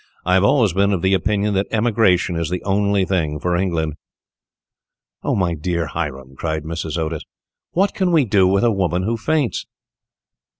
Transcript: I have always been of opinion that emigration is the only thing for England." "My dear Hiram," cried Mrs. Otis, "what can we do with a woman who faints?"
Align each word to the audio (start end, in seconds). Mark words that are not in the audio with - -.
I 0.25 0.33
have 0.33 0.43
always 0.43 0.73
been 0.73 0.93
of 0.93 1.05
opinion 1.05 1.53
that 1.53 1.67
emigration 1.69 2.35
is 2.35 2.49
the 2.49 2.63
only 2.63 3.05
thing 3.05 3.39
for 3.39 3.55
England." 3.55 3.97
"My 5.23 5.53
dear 5.53 5.85
Hiram," 5.85 6.35
cried 6.35 6.63
Mrs. 6.63 6.97
Otis, 6.97 7.21
"what 7.73 7.93
can 7.93 8.11
we 8.11 8.25
do 8.25 8.47
with 8.47 8.63
a 8.63 8.71
woman 8.71 9.03
who 9.03 9.15
faints?" 9.15 9.67